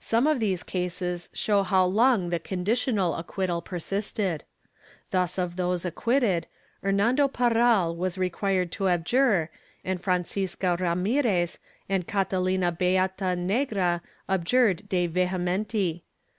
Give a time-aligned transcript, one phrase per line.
[0.00, 4.44] Some of these cases show how long the conditional acquittal persisted.
[5.12, 6.46] Thus of those acquitted,
[6.82, 9.48] Hernando Parral was required to abjure,
[9.82, 11.58] and Francisca Ramirez
[11.88, 16.02] and Cata lina beata negra abjured de vehementi.